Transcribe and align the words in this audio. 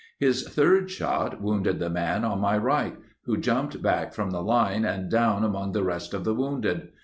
His 0.17 0.49
third 0.49 0.89
shot 0.89 1.41
wounded 1.43 1.77
the 1.77 1.87
man 1.87 2.25
on 2.25 2.39
my 2.41 2.57
right, 2.57 2.97
who 3.25 3.37
jumped 3.37 3.83
back 3.83 4.15
from 4.15 4.31
the 4.31 4.41
line 4.41 4.83
and 4.83 5.11
down 5.11 5.43
among 5.43 5.73
the 5.73 5.83
rest 5.83 6.15
of 6.15 6.23
the 6.23 6.33
wounded. 6.33 6.87